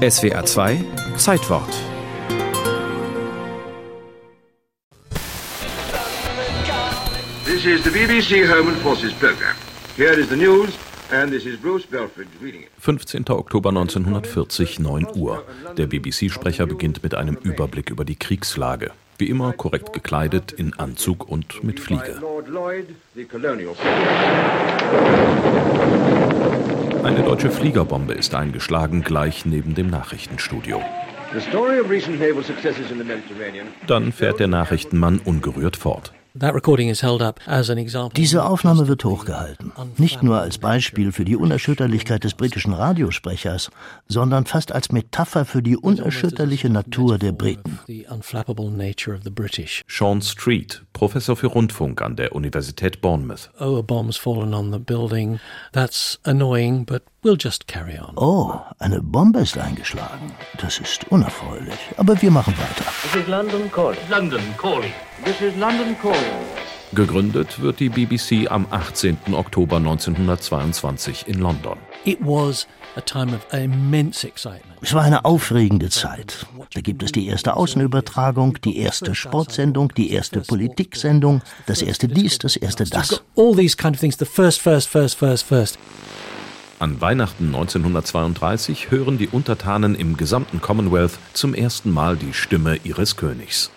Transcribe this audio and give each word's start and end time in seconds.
SWR 0.00 0.46
2 0.46 0.84
Zeitwort. 1.18 1.68
This 7.44 7.66
is 7.66 7.84
the 7.84 7.90
BBC 7.90 8.46
Home 8.48 8.68
and 8.68 8.78
Forces 8.78 9.12
program. 9.12 9.54
Here 9.96 10.18
is 10.18 10.28
the 10.30 10.36
news. 10.36 10.70
And 11.12 11.30
this 11.30 11.44
is 11.44 11.58
Bruce 11.58 11.84
Belford 11.84 12.28
reading 12.40 12.62
it. 12.62 12.70
15. 12.78 13.28
Oktober 13.28 13.68
1940, 13.68 14.78
9 14.78 15.06
Uhr. 15.16 15.44
Der 15.76 15.86
BBC-Sprecher 15.86 16.64
beginnt 16.64 17.02
mit 17.02 17.14
einem 17.14 17.36
Überblick 17.36 17.90
über 17.90 18.06
die 18.06 18.16
Kriegslage. 18.16 18.92
Wie 19.18 19.28
immer 19.28 19.52
korrekt 19.52 19.92
gekleidet, 19.92 20.50
in 20.52 20.72
Anzug 20.78 21.28
und 21.28 21.62
mit 21.62 21.78
Fliege. 21.78 22.22
Eine 27.02 27.22
deutsche 27.22 27.50
Fliegerbombe 27.50 28.12
ist 28.14 28.34
eingeschlagen, 28.34 29.02
gleich 29.02 29.46
neben 29.46 29.74
dem 29.74 29.88
Nachrichtenstudio. 29.88 30.82
Dann 33.86 34.12
fährt 34.12 34.40
der 34.40 34.48
Nachrichtenmann 34.48 35.18
ungerührt 35.24 35.76
fort. 35.76 36.12
That 36.38 36.54
recording 36.54 36.88
is 36.88 37.02
held 37.02 37.22
up 37.22 37.40
as 37.46 37.70
an 37.70 37.78
example. 37.78 38.14
Diese 38.14 38.44
Aufnahme 38.44 38.86
wird 38.86 39.04
hochgehalten. 39.04 39.72
Nicht 39.96 40.22
nur 40.22 40.40
als 40.40 40.58
Beispiel 40.58 41.10
für 41.10 41.24
die 41.24 41.36
Unerschütterlichkeit 41.36 42.22
des 42.22 42.34
britischen 42.34 42.72
Radiosprechers, 42.72 43.70
sondern 44.06 44.46
fast 44.46 44.70
als 44.70 44.92
Metapher 44.92 45.44
für 45.44 45.60
die 45.60 45.76
unerschütterliche 45.76 46.70
Natur 46.70 47.18
der 47.18 47.32
Briten. 47.32 47.80
Sean 49.88 50.22
Street, 50.22 50.82
Professor 50.92 51.36
für 51.36 51.48
Rundfunk 51.48 52.00
an 52.00 52.14
der 52.14 52.32
Universität 52.32 53.00
Bournemouth. 53.00 53.50
Oh, 53.58 53.78
a 53.78 53.82
bomb's 53.82 54.16
fallen 54.16 54.54
on 54.54 54.72
the 54.72 54.78
building. 54.78 55.40
That's 55.72 56.20
annoying, 56.22 56.86
but 56.86 57.02
we'll 57.24 57.38
just 57.38 57.66
carry 57.66 57.98
on. 57.98 58.12
Oh, 58.16 58.60
eine 58.78 59.02
Bombe 59.02 59.40
ist 59.40 59.58
eingeschlagen. 59.58 60.32
Das 60.58 60.78
ist 60.78 61.10
unerfreulich. 61.10 61.78
Aber 61.96 62.22
wir 62.22 62.30
machen 62.30 62.54
weiter. 62.56 62.84
This 63.02 63.22
is 63.22 63.26
London 63.26 63.70
calling. 63.72 63.98
London 64.08 64.42
calling. 64.56 64.92
This 65.24 65.40
is 65.42 65.56
London 65.56 65.96
calling. 66.00 66.16
Gegründet 66.92 67.60
wird 67.60 67.78
die 67.78 67.88
BBC 67.88 68.50
am 68.50 68.66
18. 68.70 69.18
Oktober 69.32 69.76
1922 69.76 71.28
in 71.28 71.40
London. 71.40 71.76
It 72.04 72.18
was 72.20 72.66
a 72.96 73.00
time 73.02 73.34
of 73.34 73.46
immense 73.52 74.26
excitement. 74.26 74.78
Es 74.80 74.94
war 74.94 75.02
eine 75.02 75.24
aufregende 75.24 75.90
Zeit. 75.90 76.46
Da 76.72 76.80
gibt 76.80 77.02
es 77.02 77.12
die 77.12 77.26
erste 77.26 77.54
Außenübertragung, 77.56 78.60
die 78.64 78.78
erste 78.78 79.14
Sportsendung, 79.14 79.92
die 79.94 80.10
erste 80.10 80.40
Politiksendung, 80.40 81.42
das 81.66 81.82
erste 81.82 82.08
dies, 82.08 82.38
das 82.38 82.56
erste 82.56 82.84
das. 82.84 83.22
All 83.36 83.54
these 83.54 83.76
kind 83.76 83.94
of 83.94 84.00
things. 84.00 84.16
The 84.18 84.24
first, 84.24 84.60
first, 84.60 84.88
first, 84.88 85.16
first, 85.18 85.44
first. 85.44 85.78
An 86.80 86.98
Weihnachten 86.98 87.48
1932 87.48 88.90
hören 88.90 89.18
die 89.18 89.28
Untertanen 89.28 89.94
im 89.94 90.16
gesamten 90.16 90.62
Commonwealth 90.62 91.18
zum 91.34 91.52
ersten 91.52 91.90
Mal 91.90 92.16
die 92.16 92.32
Stimme 92.32 92.78
ihres 92.84 93.18
Königs. 93.18 93.70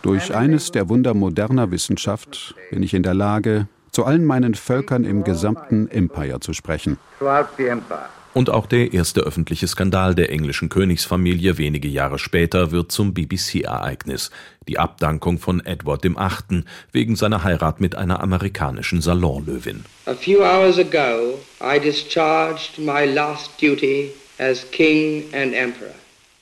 Durch 0.00 0.34
eines 0.34 0.70
der 0.70 0.88
Wunder 0.88 1.12
moderner 1.12 1.70
Wissenschaft 1.70 2.54
bin 2.70 2.82
ich 2.82 2.94
in 2.94 3.02
der 3.02 3.12
Lage, 3.12 3.68
zu 3.92 4.06
allen 4.06 4.24
meinen 4.24 4.54
Völkern 4.54 5.04
im 5.04 5.24
gesamten 5.24 5.90
Empire 5.90 6.40
zu 6.40 6.54
sprechen. 6.54 6.96
Und 8.34 8.50
auch 8.50 8.66
der 8.66 8.92
erste 8.92 9.20
öffentliche 9.20 9.66
Skandal 9.66 10.14
der 10.14 10.30
englischen 10.30 10.68
Königsfamilie 10.68 11.58
wenige 11.58 11.88
Jahre 11.88 12.18
später 12.18 12.70
wird 12.70 12.92
zum 12.92 13.14
BBC-Ereignis. 13.14 14.30
Die 14.68 14.78
Abdankung 14.78 15.38
von 15.38 15.64
Edward 15.64 16.04
VIII. 16.04 16.64
wegen 16.92 17.16
seiner 17.16 17.42
Heirat 17.42 17.80
mit 17.80 17.94
einer 17.94 18.22
amerikanischen 18.22 19.00
Salonlöwin. 19.00 19.84
A 20.06 20.14
few 20.14 20.40
hours 20.40 20.78
ago, 20.78 21.38
I 21.60 21.80
discharged 21.80 22.78
my 22.78 23.04
last 23.04 23.50
duty 23.60 24.10
as 24.38 24.70
King 24.70 25.24
and 25.32 25.54
Emperor. 25.54 25.94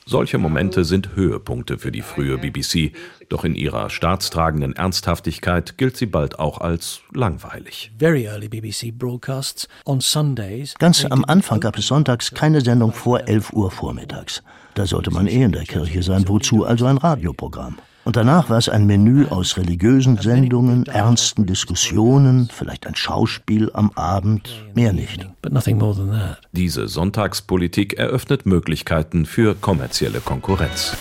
Solche 0.09 0.39
Momente 0.39 0.85
sind 0.85 1.17
Höhepunkte 1.17 1.79
für 1.79 1.91
die 1.91 2.01
frühe 2.01 2.39
BBC, 2.39 2.93
doch 3.29 3.45
in 3.45 3.57
ihrer 3.57 3.91
staatstragenden 3.91 4.77
Ernsthaftigkeit 4.77 5.79
gilt 5.79 5.97
sie 5.97 6.07
bald 6.07 6.39
auch 6.39 6.59
als 6.59 7.01
langweilig. 7.13 7.91
Very 7.99 8.29
early 8.29 8.49
BBC 8.49 8.97
broadcasts 8.97 9.67
on 9.85 10.01
Sundays. 10.01 10.77
Ganz 10.79 11.05
am 11.05 11.25
Anfang 11.25 11.59
gab 11.59 11.77
es 11.77 11.89
sonntags 11.89 12.31
keine 12.33 12.61
Sendung 12.61 12.93
vor 12.93 13.27
11 13.27 13.53
Uhr 13.53 13.73
vormittags. 13.73 14.45
Da 14.75 14.87
sollte 14.87 15.11
man 15.11 15.27
eh 15.27 15.43
in 15.43 15.51
der 15.51 15.65
Kirche 15.65 16.05
sein. 16.05 16.29
Wozu 16.29 16.65
also 16.65 16.87
ein 16.87 16.99
Radioprogramm? 16.99 17.77
Und 18.07 18.15
danach 18.15 18.49
war 18.49 18.59
es 18.59 18.69
ein 18.69 18.87
Menü 18.87 19.27
aus 19.27 19.57
religiösen 19.57 20.17
Sendungen, 20.19 20.87
ernsten 20.87 21.45
Diskussionen, 21.45 22.49
vielleicht 22.53 22.87
ein 22.87 22.95
Schauspiel 22.95 23.69
am 23.73 23.91
Abend, 23.97 24.49
mehr 24.77 24.93
nicht. 24.93 25.27
But 25.43 25.53
nothing 25.53 25.77
more 25.77 25.93
than 25.93 26.13
that. 26.13 26.39
Diese 26.53 26.87
Sonntagspolitik 26.87 27.95
eröffnet 27.99 28.47
Möglichkeiten 28.47 29.27
für 29.27 29.57
kommerzielle 29.57 30.21
Konkurrenz. 30.21 30.97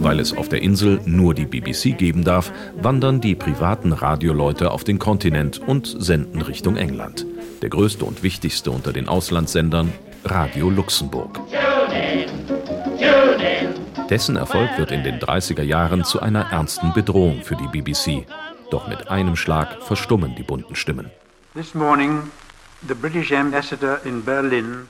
Weil 0.00 0.18
es 0.18 0.36
auf 0.36 0.48
der 0.48 0.60
Insel 0.60 1.00
nur 1.04 1.34
die 1.34 1.46
BBC 1.46 1.96
geben 1.96 2.24
darf, 2.24 2.52
wandern 2.82 3.20
die 3.20 3.36
privaten 3.36 3.92
Radioleute 3.92 4.72
auf 4.72 4.82
den 4.82 4.98
Kontinent 4.98 5.60
und 5.60 5.94
senden 6.00 6.42
Richtung 6.42 6.76
England. 6.76 7.26
Der 7.62 7.70
größte 7.70 8.04
und 8.04 8.24
wichtigste 8.24 8.72
unter 8.72 8.92
den 8.92 9.06
Auslandssendern 9.06 9.92
Radio 10.24 10.68
Luxemburg. 10.68 11.40
Dessen 14.10 14.36
Erfolg 14.36 14.78
wird 14.78 14.92
in 14.92 15.02
den 15.02 15.18
30er 15.18 15.62
Jahren 15.62 16.04
zu 16.04 16.20
einer 16.20 16.52
ernsten 16.52 16.92
Bedrohung 16.92 17.42
für 17.42 17.56
die 17.56 17.66
BBC. 17.66 18.24
Doch 18.70 18.86
mit 18.86 19.08
einem 19.08 19.34
Schlag 19.34 19.82
verstummen 19.82 20.36
die 20.36 20.44
bunten 20.44 20.76
Stimmen. 20.76 21.10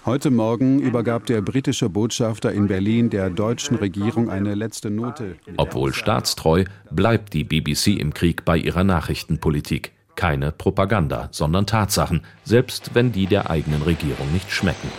Heute 0.05 0.31
Morgen 0.31 0.81
übergab 0.81 1.25
der 1.27 1.41
britische 1.41 1.89
Botschafter 1.89 2.53
in 2.53 2.67
Berlin 2.69 3.09
der 3.09 3.31
deutschen 3.31 3.77
Regierung 3.77 4.29
eine 4.29 4.55
letzte 4.55 4.91
Note. 4.91 5.37
Obwohl 5.57 5.95
staatstreu, 5.95 6.65
bleibt 6.91 7.33
die 7.33 7.45
BBC 7.45 7.99
im 7.99 8.13
Krieg 8.13 8.45
bei 8.45 8.59
ihrer 8.59 8.85
Nachrichtenpolitik. 8.85 9.93
Keine 10.15 10.53
Propaganda, 10.53 11.29
sondern 11.31 11.67
Tatsachen, 11.67 12.21
selbst 12.45 12.95
wenn 12.95 13.13
die 13.13 13.27
der 13.27 13.49
eigenen 13.49 13.81
Regierung 13.83 14.31
nicht 14.33 14.51
schmecken. 14.51 14.91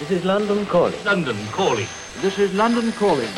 This 0.00 0.18
is 0.18 0.24
London 0.24 0.66
calling. 0.68 0.94
London 1.04 1.36
calling. 1.54 1.86
This 2.22 2.38
is 2.38 2.52
London 2.54 2.92
calling. 2.98 3.28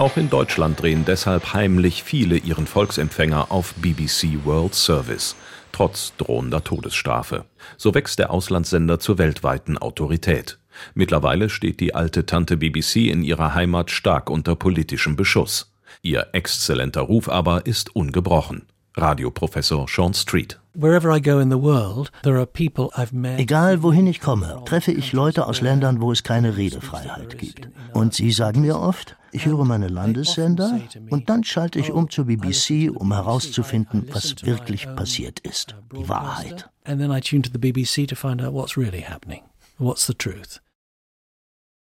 Auch 0.00 0.16
in 0.16 0.30
Deutschland 0.30 0.80
drehen 0.80 1.04
deshalb 1.04 1.52
heimlich 1.52 2.02
viele 2.02 2.38
ihren 2.38 2.66
Volksempfänger 2.66 3.52
auf 3.52 3.74
BBC 3.74 4.46
World 4.46 4.74
Service, 4.74 5.36
trotz 5.72 6.14
drohender 6.16 6.64
Todesstrafe. 6.64 7.44
So 7.76 7.92
wächst 7.92 8.18
der 8.18 8.30
Auslandssender 8.30 8.98
zur 8.98 9.18
weltweiten 9.18 9.76
Autorität. 9.76 10.58
Mittlerweile 10.94 11.50
steht 11.50 11.80
die 11.80 11.94
alte 11.94 12.24
Tante 12.24 12.56
BBC 12.56 13.10
in 13.10 13.22
ihrer 13.22 13.52
Heimat 13.52 13.90
stark 13.90 14.30
unter 14.30 14.56
politischem 14.56 15.16
Beschuss. 15.16 15.70
Ihr 16.00 16.28
exzellenter 16.32 17.02
Ruf 17.02 17.28
aber 17.28 17.66
ist 17.66 17.94
ungebrochen. 17.94 18.62
Radioprofessor 18.96 19.88
Sean 19.88 20.14
Street. 20.14 20.58
Wherever 20.74 21.10
I 21.10 21.20
go 21.20 21.40
in 21.40 21.50
the 21.50 21.58
world, 21.58 22.10
there 22.22 22.38
are 22.38 22.46
people 22.46 22.90
I've 22.96 23.12
met. 23.12 23.40
Egal 23.40 23.82
wohin 23.82 24.06
ich 24.06 24.20
komme, 24.20 24.62
treffe 24.64 24.92
ich 24.92 25.12
Leute 25.12 25.46
aus 25.46 25.60
Ländern, 25.60 26.00
wo 26.00 26.12
es 26.12 26.22
keine 26.22 26.56
Redefreiheit 26.56 27.38
gibt. 27.38 27.68
Und 27.92 28.14
sie 28.14 28.30
sagen 28.30 28.60
mir 28.62 28.78
oft, 28.78 29.16
ich 29.32 29.46
höre 29.46 29.64
meine 29.64 29.88
Landessender 29.88 30.80
und 31.10 31.28
dann 31.28 31.44
schalte 31.44 31.78
ich 31.78 31.92
um 31.92 32.08
zur 32.10 32.26
BBC, 32.26 32.90
um 32.94 33.12
herauszufinden, 33.12 34.08
was 34.12 34.44
wirklich 34.44 34.86
passiert 34.96 35.40
ist. 35.40 35.74
Die 35.92 36.08
Wahrheit. 36.08 36.68
And 36.84 37.00
then 37.00 37.10
I 37.12 37.20
tune 37.20 37.42
to 37.42 37.50
the 37.52 37.58
BBC 37.58 38.08
to 38.08 38.16
find 38.16 38.42
out 38.42 38.52
what's 38.52 38.76
really 38.76 39.02
happening. 39.02 39.42
What's 39.78 40.06
the 40.06 40.14
truth? 40.14 40.60